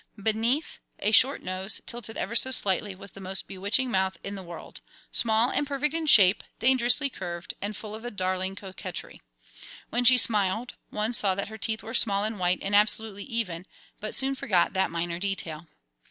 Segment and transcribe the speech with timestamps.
[0.23, 4.41] Beneath a short nose, tilted ever so slightly, was the most bewitching mouth in the
[4.41, 4.81] world
[5.11, 9.21] small and perfect in shape, dangerously curved, and full of a daring coquetry.
[9.91, 13.67] When she smiled, one saw that her teeth were small and white and absolutely even,
[13.99, 15.67] but soon forgot that minor detail.